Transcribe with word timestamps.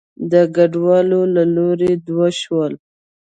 د 0.31 0.33
کډوالو 0.55 1.21
له 1.35 1.43
لوري 1.55 1.91
دود 2.05 2.33
شول. 2.41 2.73